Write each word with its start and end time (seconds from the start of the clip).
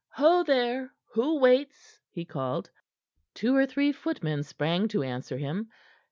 "Ho, 0.15 0.41
there! 0.41 0.91
Who 1.13 1.37
waits?" 1.37 1.99
he 2.09 2.25
called. 2.25 2.71
Two 3.35 3.55
or 3.55 3.67
three 3.67 3.91
footmen 3.91 4.41
sprang 4.41 4.87
to 4.87 5.03
answer 5.03 5.37
him. 5.37 5.69